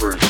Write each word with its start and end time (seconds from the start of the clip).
stubborn. 0.00 0.29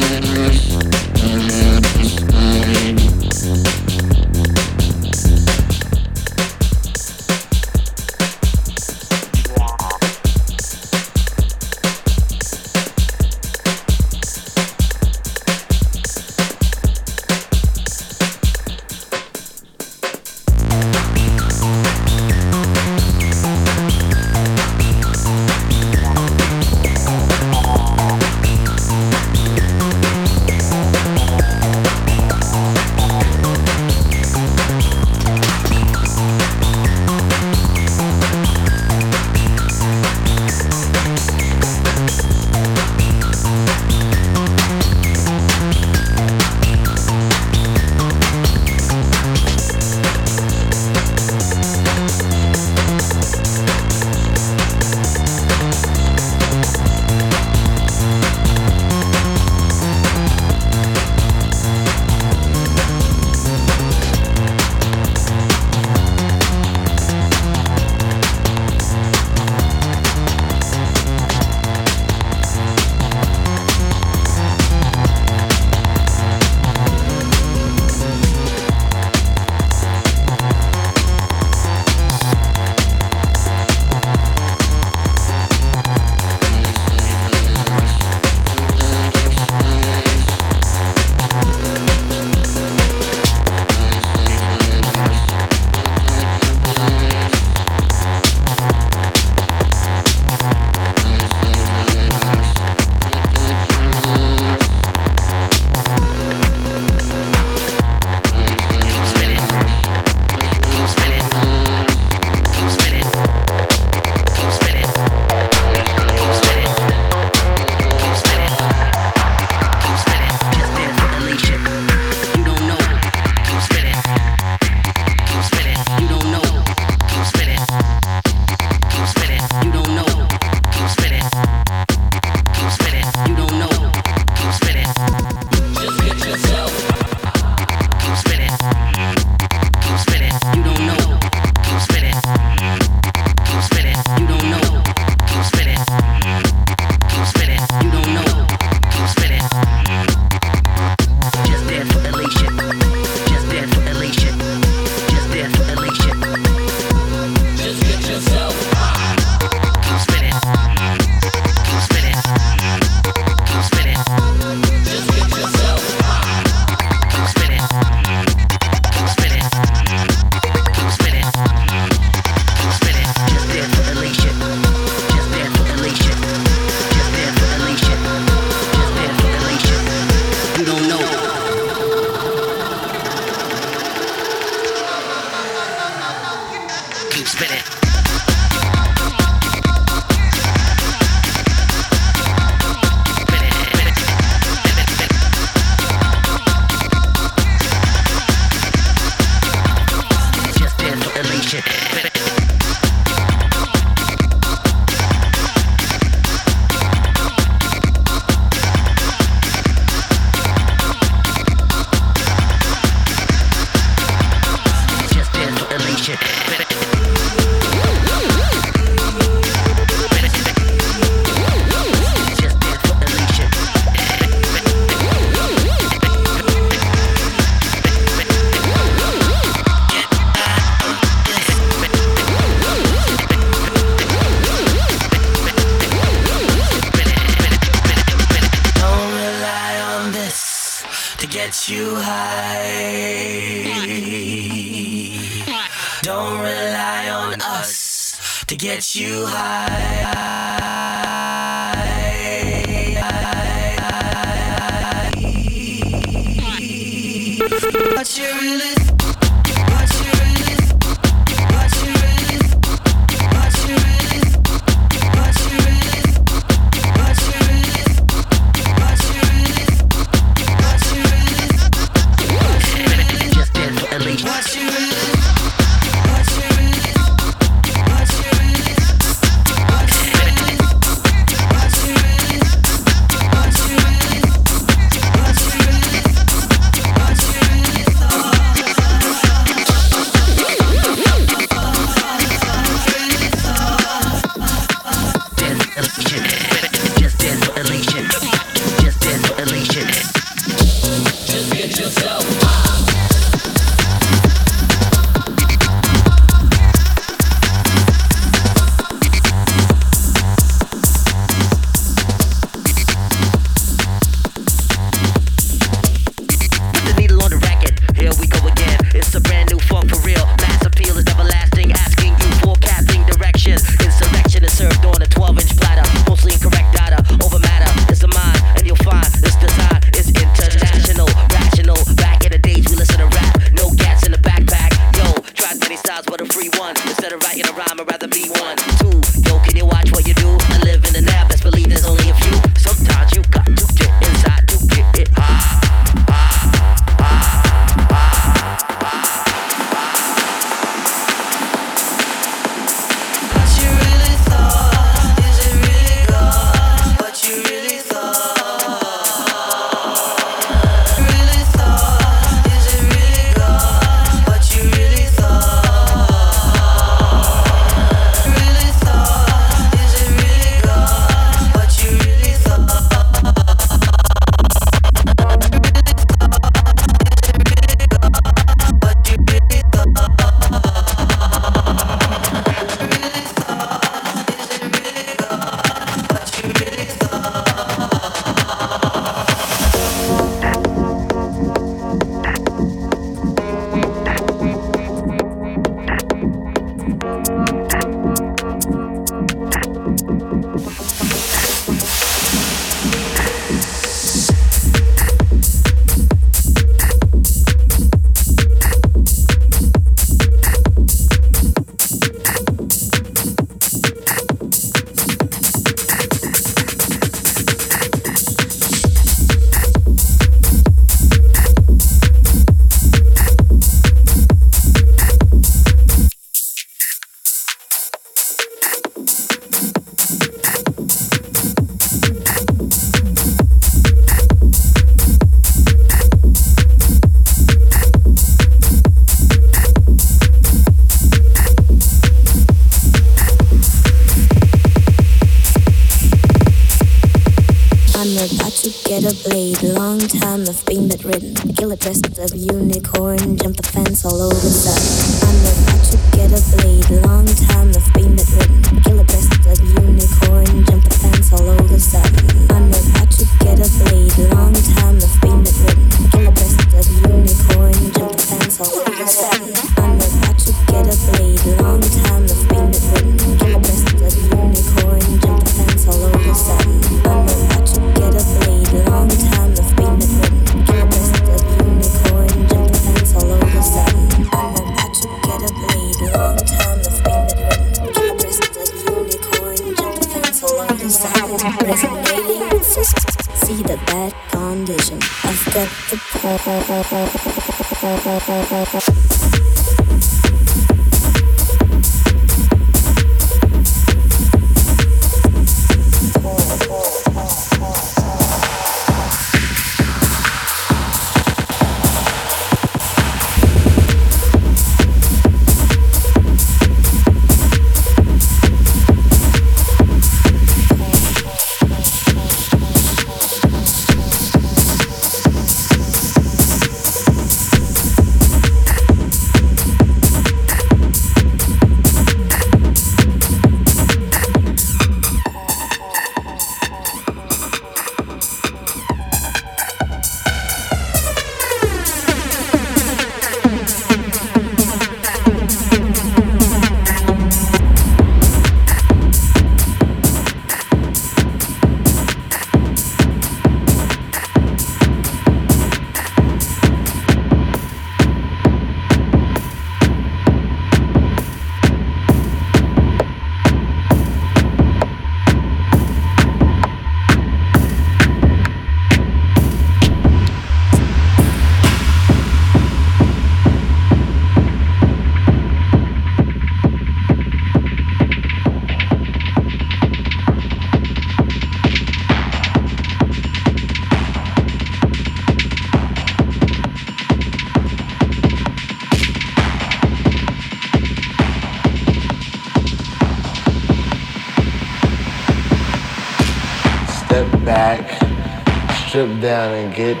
Down 599.21 599.53
and 599.53 599.73
get 599.73 600.00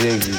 Век 0.00 0.29